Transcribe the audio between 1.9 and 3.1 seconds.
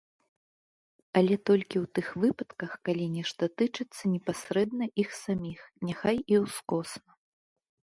тых выпадках, калі